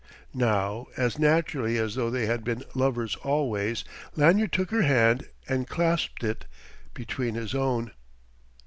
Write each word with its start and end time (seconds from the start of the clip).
Now, 0.33 0.87
as 0.97 1.19
naturally 1.19 1.77
as 1.77 1.93
though 1.93 2.09
they 2.09 2.25
had 2.25 2.43
been 2.43 2.63
lovers 2.73 3.15
always, 3.17 3.83
Lanyard 4.15 4.51
took 4.51 4.71
her 4.71 4.81
hand, 4.81 5.29
and 5.47 5.67
clasped 5.69 6.23
it 6.23 6.45
between 6.95 7.35
his 7.35 7.53
own. 7.53 7.91